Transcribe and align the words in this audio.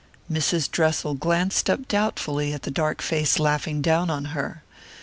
Mrs. 0.31 0.71
Dressel 0.71 1.13
glanced 1.13 1.69
up 1.69 1.87
doubtfully 1.87 2.53
at 2.53 2.63
the 2.63 2.71
dark 2.71 3.03
face 3.03 3.37
laughing 3.37 3.83
down 3.83 4.09
on 4.09 4.25
her. 4.33 4.63